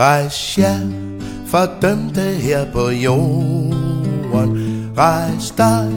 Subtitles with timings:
[0.00, 0.80] Rejs jer
[1.46, 4.56] for dømte her på jorden.
[4.98, 5.90] Rejs dig,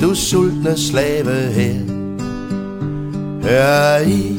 [0.00, 1.80] du sultne slave her.
[3.42, 4.36] Hør i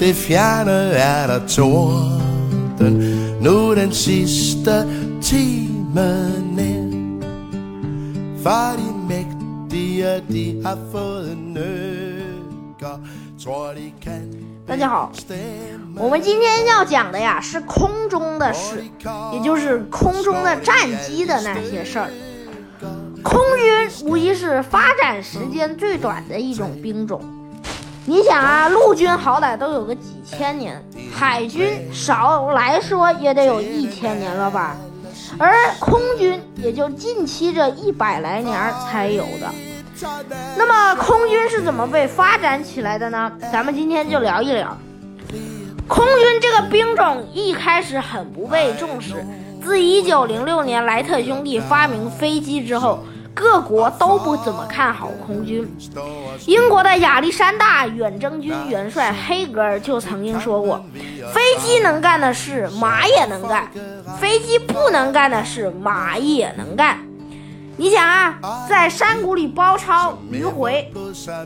[0.00, 3.04] det fjerne er der torden.
[3.40, 4.86] Nu den sidste
[5.22, 6.92] time ned.
[8.42, 11.99] For de mægtige, de har fået nød.
[14.66, 15.12] 大家好，
[15.96, 18.82] 我们今天要讲的呀是空中的事，
[19.34, 22.08] 也就是空中的战机的那些事儿。
[23.22, 27.20] 空军无疑是发展时间最短的一种兵种。
[28.06, 34.74] 你想啊，陆军好歹都有个几千年，海军少来说也得有一千年了吧，
[35.38, 39.52] 而空军也就近期这一百来年才有的。
[40.56, 43.30] 那么空军是怎么被发展起来的呢？
[43.52, 44.76] 咱们今天就聊一聊。
[45.86, 49.24] 空军这个兵种一开始很不被重视，
[49.62, 55.68] 自1906年莱特兄弟发明飞机之后，各国都不怎么看好空军。
[56.46, 60.84] 英国的亚历山大远征军元帅黑格尔就曾经说过
[61.34, 63.64] ：“飞机能干的事，马也能干；
[64.20, 66.98] 飞机不能干的事，马也能干。”
[67.80, 70.92] 你想啊，在山谷里包抄迂回，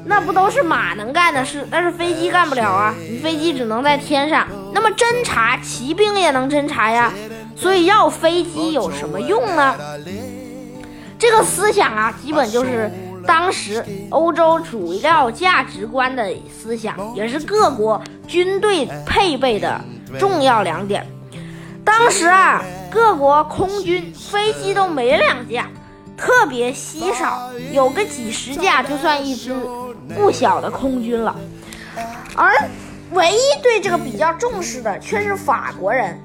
[0.04, 1.64] 那不都是马能干的事？
[1.70, 4.44] 但是飞机干不了啊，你飞机只能在天上。
[4.72, 7.12] 那么侦察，骑兵也能侦察呀。
[7.54, 9.76] 所以要飞机有什么用呢？
[11.20, 12.90] 这个思想啊，基本就是
[13.24, 19.80] 当时欧洲主要价值观的思想，也是各国军队配备的
[20.18, 21.06] 重要两点。
[21.84, 25.68] 当时啊，各国空军飞机都没两架。
[26.16, 29.54] 特别稀少，有个几十架就算一支
[30.14, 31.36] 不小的空军了。
[32.34, 32.52] 而
[33.12, 36.20] 唯一对这个比较重视的却是法国人。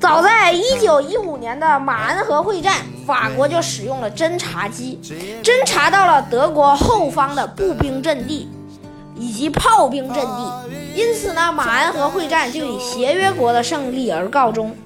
[0.00, 2.74] 早在1915年的马恩河会战，
[3.06, 5.00] 法国就使用了侦察机，
[5.42, 8.50] 侦察到了德国后方的步兵阵地
[9.16, 10.52] 以及炮兵阵地。
[10.94, 14.76] 因此呢，马恩河会战就以协约国的胜利而告终。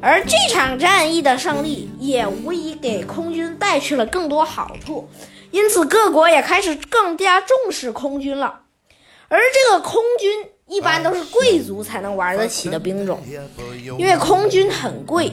[0.00, 5.08] 而这场战役的胜利也无疑给空军带去了更多好处，
[5.50, 8.60] 因此各国也开始更加重视空军了。
[9.28, 13.20] 而这个空军一般都是贵族才能玩得起的兵种，
[13.98, 15.32] 因为空军很贵。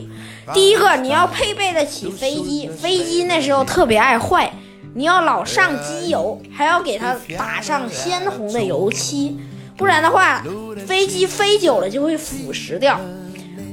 [0.53, 4.51] 第一个，你要配备得起飞机，飞机那时候特别爱坏，
[4.95, 9.37] 你要老上机油，还要给它打上鲜红的油漆，
[9.77, 10.43] 不然的话，
[10.85, 12.99] 飞机飞久了就会腐蚀掉。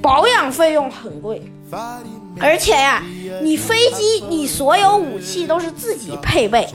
[0.02, 1.40] 保养费用很贵，
[2.40, 3.02] 而且呀，
[3.40, 6.68] 你飞机你所有武器都是自己配备，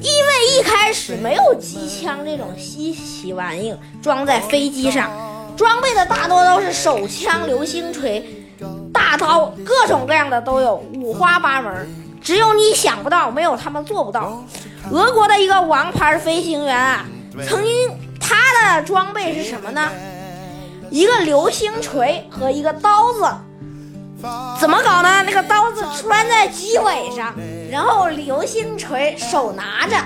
[0.00, 5.10] 因为一开始没有机枪这种稀奇玩意装在飞机上，
[5.56, 8.24] 装备的大多都是手枪、流星锤、
[8.92, 11.86] 大刀，各种各样的都有，五花八门。
[12.22, 14.42] 只有你想不到，没有他们做不到。
[14.90, 17.04] 俄国的一个王牌飞行员啊，
[17.46, 18.36] 曾经他
[18.76, 19.90] 的装备是什么呢？
[20.94, 23.28] 一个流星锤和一个刀子，
[24.60, 25.24] 怎么搞呢？
[25.24, 27.34] 那个刀子穿在机尾上，
[27.68, 29.96] 然后流星锤手拿着，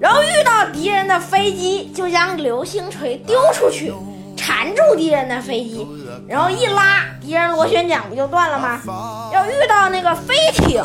[0.00, 3.94] 然后遇到敌人的飞机就将流星锤丢出去，
[4.36, 5.86] 缠住敌人的飞机，
[6.26, 9.30] 然后一拉，敌人螺旋桨不就断了吗？
[9.32, 10.84] 要遇到那个飞艇，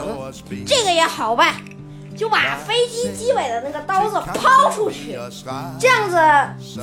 [0.68, 1.56] 这个也好办。
[2.20, 5.18] 就把飞机机尾的那个刀子抛出去，
[5.80, 6.18] 这样子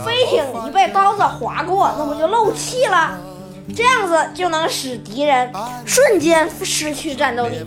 [0.02, 3.18] 飞艇一被刀子划过，那不就漏气了？
[3.76, 5.52] 这样子就能使敌人
[5.84, 7.66] 瞬间失去战斗力。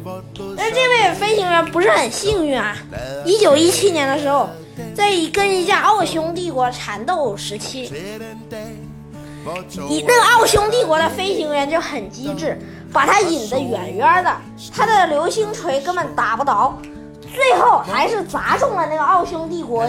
[0.58, 2.76] 但这位飞行员不是很幸运啊！
[3.24, 4.50] 一九一七年的时候，
[4.96, 7.84] 在跟一架奥匈帝国缠斗时期，
[9.90, 12.58] 一那个奥匈帝国的飞行员就很机智，
[12.92, 14.36] 把他引得远远的，
[14.74, 16.76] 他的流星锤根本打不着。
[17.34, 19.86] 最后还是砸中了那个奥匈帝国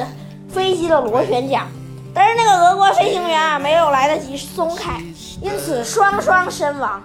[0.49, 1.67] 飞机的螺旋桨，
[2.15, 5.01] 但是那个俄国飞行员啊没有来得及松开，
[5.41, 7.03] 因此双双身亡。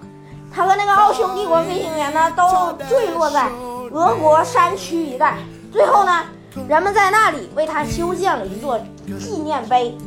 [0.54, 3.50] 他和那个奥匈帝国飞行员呢都坠落在
[3.92, 5.36] 俄国山区一带。
[5.72, 6.24] 最后呢，
[6.68, 8.80] 人们在那里为他修建了一座
[9.20, 9.98] 纪念碑。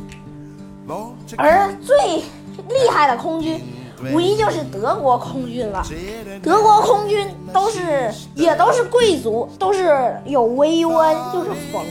[1.37, 2.23] 而最
[2.67, 3.63] 厉害的空军。
[4.13, 5.83] 无疑就是德国空军了。
[6.43, 11.85] 德国空军都是也都是贵族，都是有威温，就是冯，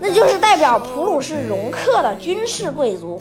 [0.00, 3.20] 那就是代表普鲁士容克的军事贵族。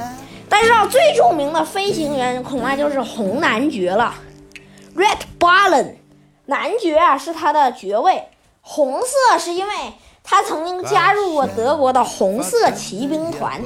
[0.50, 4.14] 但是啊，最著名的飞行员恐怕就是红男爵了
[4.96, 5.98] ，Red b a l l o n。
[6.48, 8.22] 男爵啊是他的爵位，
[8.60, 9.74] 红色是因为
[10.22, 13.62] 他曾经加入过德国的红色骑兵团，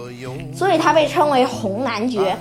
[0.53, 2.37] 所以他被称为红男爵。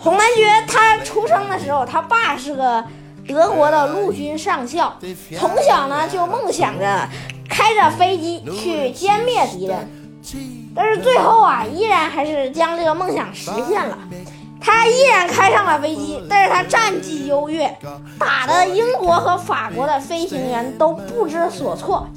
[0.00, 2.84] 红男爵他出生的时候，他爸是个
[3.26, 4.96] 德国的陆军上校，
[5.38, 7.08] 从小呢就梦想着
[7.48, 9.88] 开着飞机去歼灭敌人，
[10.74, 13.98] 但是最后啊，依然还是将这个梦想实现了。
[14.60, 17.76] 他依然开上了飞机，但是他战绩优越，
[18.18, 22.08] 打的英国和法国的飞行员都不知所措。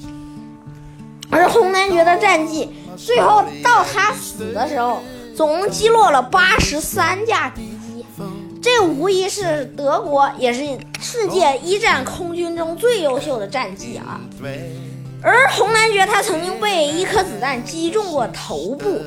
[1.29, 5.01] 而红男爵的战绩，最后到他死的时候，
[5.35, 7.70] 总共击落了八十三架敌，
[8.61, 10.61] 这无疑是德国，也是
[10.99, 14.21] 世界一战空军中最优秀的战绩啊。
[15.23, 19.01] 而红男爵他曾经被一颗子弹击中过头部，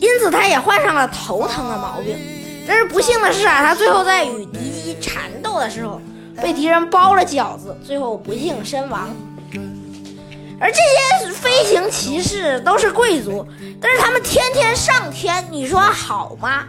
[0.00, 2.16] 因此他也患上了头疼的毛病。
[2.66, 6.00] 但是不幸的是啊，他最后在与敌机缠斗的时候，
[6.42, 9.14] 被敌人包了饺子，最后不幸身亡。
[10.62, 13.44] 而这些飞行骑士都是贵族，
[13.80, 16.62] 但是他们天天上天，你说好吗？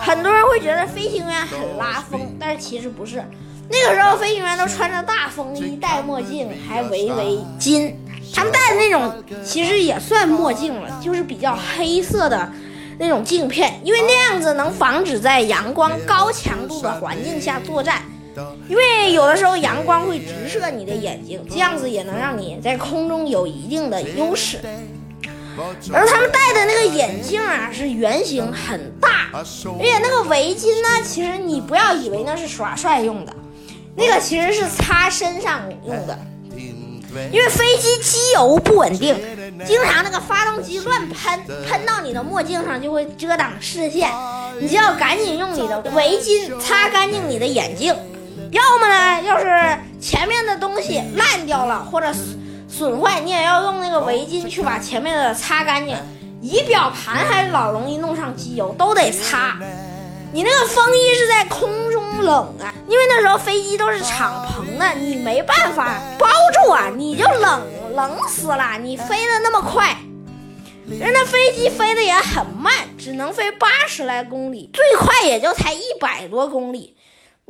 [0.00, 3.24] 很多人会觉得飞行员很拉风，但是其实不是。
[3.70, 7.94] 那个时候飞行员都穿着大风衣、戴墨镜，还围围巾。
[8.34, 12.50] 他们戴的那种其实也算墨镜了，就是比较黑色的。
[12.98, 18.02] 那种镜片，因为那样子能防止在阳光高强度的环境下作战，
[18.68, 24.58] 因为有的时候阳光会直射你的眼睛，这样子也能让你在空中有一定的优势。
[25.92, 33.34] 而他们戴的那个眼镜啊，是圆形很大，而且那个围巾呢，其实你不要以为那是耍帅用的，
[33.94, 36.18] 那个其实是擦身上用的。
[37.30, 39.14] 因为飞机机油不稳定，
[39.66, 41.38] 经常那个发动机乱喷，
[41.68, 44.10] 喷到你的墨镜上就会遮挡视线，
[44.58, 47.94] 你就要赶紧用你的围巾擦干净你的眼镜。
[48.52, 52.12] 要么呢，要是前面的东西烂掉了或者
[52.68, 55.96] 损坏，你也要用那个围巾去把前面的擦干净。
[56.42, 59.56] 仪表盘还老容易弄上机油，都得擦。
[60.32, 66.26] 你那个风衣是在空中冷啊，因为那时候飞机都是敞篷的，你没办法包
[66.64, 67.62] 住啊，你就冷
[67.94, 68.78] 冷死了。
[68.82, 69.96] 你飞得那么快，
[70.88, 76.96] 人那飞机飞得也很慢，只能飞八十来公里，最快也就才一百多公里。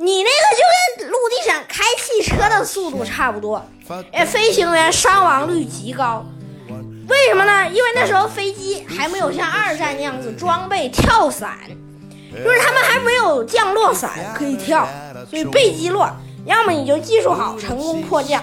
[0.02, 0.62] 你那个就
[0.98, 3.64] 跟陆地上开汽车的速度差不多，
[4.10, 6.26] 哎，飞行员伤亡率极高。
[7.08, 7.68] 为什么呢？
[7.68, 11.56] 因为那时候飞机还没有像二战那样子装备跳伞。
[12.32, 14.88] 就是他们还没有降落伞可以跳，
[15.28, 16.10] 所以被击落，
[16.46, 18.42] 要么你就技术好成功迫降，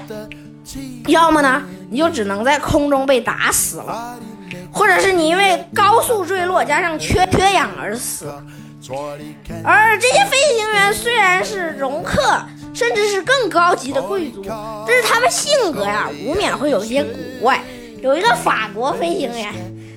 [1.08, 4.16] 要么呢你就只能在空中被打死了，
[4.72, 8.32] 或者是你因为高速坠落加上缺缺氧而死。
[9.64, 12.42] 而这些飞行员虽然是容克，
[12.74, 14.44] 甚至是更高级的贵族，
[14.88, 17.62] 但是他们性格呀，无免会有些古怪。
[18.02, 19.54] 有一个法国飞行员，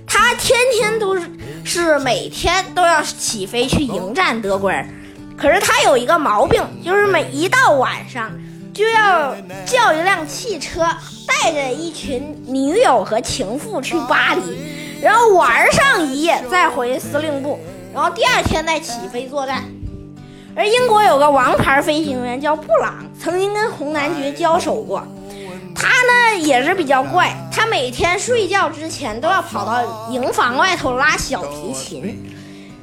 [0.07, 1.31] 他天天都是。
[1.65, 4.85] 是每天都要起飞去迎战德国人，
[5.39, 8.33] 可是他有一个毛病，就是每一到晚上
[8.75, 9.33] 就要
[9.65, 10.85] 叫一辆汽车，
[11.25, 17.61] 带着一群女友和情妇去巴黎，然后玩上一夜再回司令部，
[17.93, 19.63] 然后第二天再起飞作战。
[20.55, 25.03] 而英国有个王牌飞行员叫布朗，曾经跟红男爵交手过。
[25.75, 32.35] 他呢也是比较怪，他每天睡觉之前都要跑到营房外头拉小提琴，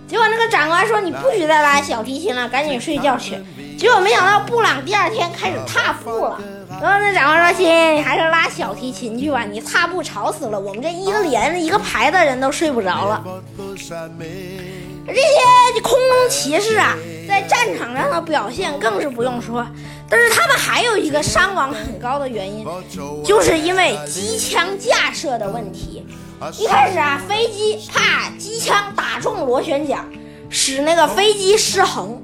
[0.08, 3.38] 结果那个长官说你不许再拉小提琴了，赶紧睡觉去。
[3.78, 6.42] 结果没想到布朗第二天开始踏步了，
[6.82, 13.24] 然后那长官说亲，你还是拉小提琴去吧，你踏步吵死了，我们这一个连一个排的人都睡不着了。
[15.14, 16.96] 这些空中骑士啊，
[17.28, 19.66] 在战场上的表现更是不用说。
[20.10, 22.66] 但是他们还有一个伤亡很高的原因，
[23.24, 26.06] 就是因为机枪架设的问题。
[26.58, 30.04] 一开始啊，飞机怕机枪打中螺旋桨，
[30.50, 32.22] 使那个飞机失衡，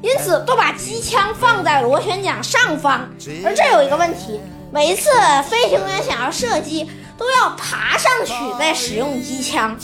[0.00, 3.08] 因此都把机枪放在螺旋桨上方。
[3.44, 4.40] 而这有一个问题，
[4.72, 5.10] 每一次
[5.50, 6.88] 飞行员想要射击，
[7.18, 9.76] 都要爬上去再使用机枪。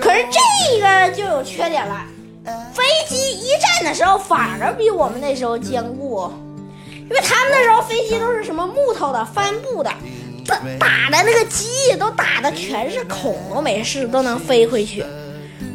[0.00, 2.02] 可是这个就有缺点了。
[2.72, 6.28] 飞机一战的时候反而比我们那时候坚固，
[6.88, 9.90] 因为他们那时候飞机都是什么木头的、帆布的，
[10.46, 15.04] 打打的那个机翼都打的全是孔都没事，都能飞回去。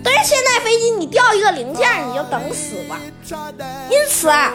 [0.04, 3.00] 但是现在飞机你掉一个零件你就等死吧。
[3.90, 4.52] 因此啊，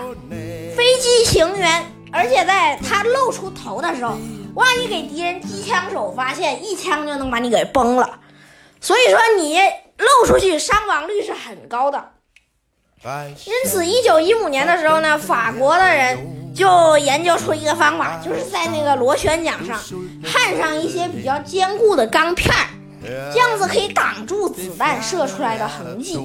[0.76, 4.16] 飞机行员，而且在他露出头的时候，
[4.54, 8.20] 万一给敌人机枪手发现，一枪就能把你给崩了。
[8.80, 9.58] 所以说你。
[10.00, 12.12] 漏出去伤亡率是很高的，
[13.44, 19.78] 因此，一九一五年的时候呢，法国的人就研究出一个方法，就是在那个螺旋桨上
[20.24, 22.66] 焊上一些比较坚固的钢片儿，
[23.30, 26.16] 这样子可以挡住子弹射出来的痕迹。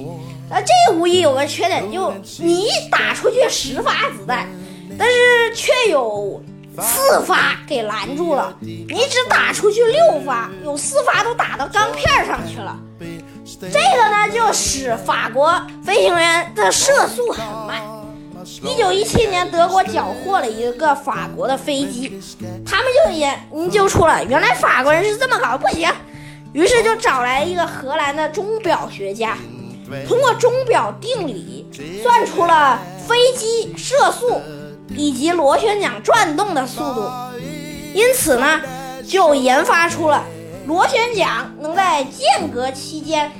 [0.48, 4.48] 啊，这无疑有个缺点，就你打出去十发子弹，
[4.98, 6.42] 但是却有
[6.82, 8.54] 四发给拦住了。
[8.60, 12.78] 你只打出去六发，有四发都打到钢片上去了。
[13.60, 17.80] 这个呢，就使法国飞行员的射速很慢。
[18.62, 22.20] 一九一七年，德国缴获了一个法国的飞机，
[22.64, 25.88] 他们就研究出了，原来法国人是这么搞，不行。
[26.52, 29.36] 于是就找来一个荷兰的钟表学家。
[30.08, 31.70] 通过钟表定理
[32.02, 34.40] 算出了飞机射速
[34.90, 37.10] 以及螺旋桨转动的速度，
[37.92, 38.60] 因此呢，
[39.06, 40.24] 就研发出了
[40.66, 43.30] 螺旋桨能在间隔期间，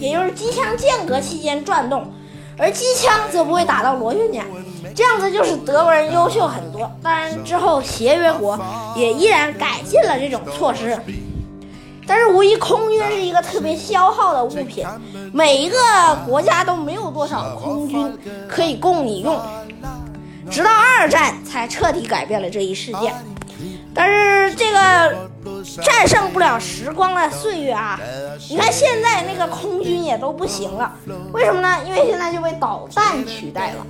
[0.00, 2.12] 也就是机枪间隔期间转动，
[2.56, 4.44] 而机枪则不会打到螺旋桨。
[4.94, 6.90] 这样子就是德国人优秀很多。
[7.02, 8.58] 当然之后协约国
[8.94, 10.96] 也依然改进了这种措施。
[12.06, 14.86] 但是，无疑空军是一个特别消耗的物品，
[15.32, 15.78] 每一个
[16.26, 19.40] 国家都没有多少空军可以供你用。
[20.54, 23.12] 直到二战才彻底改变了这一事件。
[23.92, 25.28] 但是这个
[25.82, 27.98] 战胜不了时光的岁月啊！
[28.48, 30.92] 你看现在那个空军也都不行了，
[31.32, 31.78] 为什么呢？
[31.84, 33.84] 因为现在就被导弹取代了。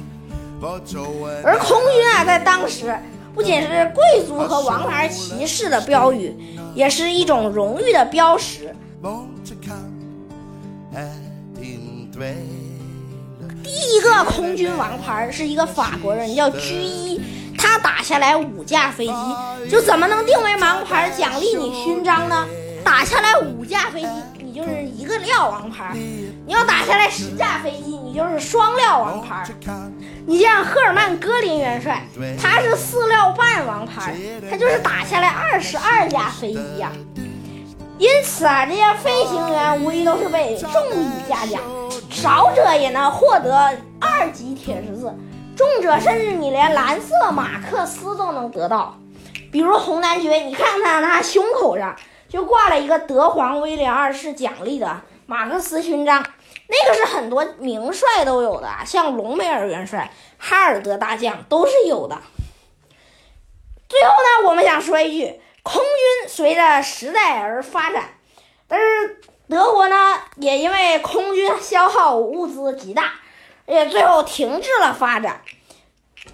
[1.44, 2.96] 而空军啊，在当时。
[3.34, 6.32] 不仅是贵族和王牌骑士的标语，
[6.72, 8.72] 也是一种荣誉的标识。
[13.74, 17.20] 第一个空军王牌是一个法国人，叫居一，
[17.58, 19.12] 他打下来五架飞机，
[19.68, 22.46] 就怎么能定为王牌，奖励你勋章呢？
[22.84, 25.92] 打下来五架飞机，你就是一个料王牌；
[26.46, 29.44] 你要打下来十架飞机，你就是双料王牌。
[30.24, 32.06] 你像赫尔曼·戈林元帅，
[32.40, 34.14] 他是四料半王牌，
[34.48, 36.92] 他就是打下来二十二架飞机呀。
[37.98, 41.60] 因此啊，这些飞行员无疑都是被重礼嘉奖，
[42.10, 45.14] 少者也能获得二级铁十字，
[45.56, 48.98] 重者甚至你连蓝色马克思都能得到。
[49.52, 51.96] 比如红男爵，你看看他胸口上
[52.28, 56.24] 就挂了一个德皇威廉二世奖励的马克思勋章。
[56.66, 62.18] 那个是很多名帅都有的，像隆美尔元帅、哈尔德大将都是有的。
[63.86, 68.14] 最后呢，我们想说一句，空军随着时代而发展，
[68.66, 69.96] 但是德国呢，
[70.36, 73.12] 也因为空军消耗物资极大，
[73.66, 75.42] 也最后停滞了发展，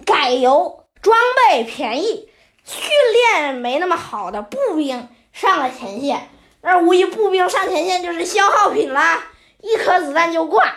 [0.05, 1.17] 改由装
[1.49, 2.29] 备便宜，
[2.63, 2.89] 训
[3.33, 6.29] 练没那么好的步兵上了前线，
[6.61, 9.23] 那无疑步兵上前线就是消耗品啦，
[9.59, 10.73] 一颗子弹就挂。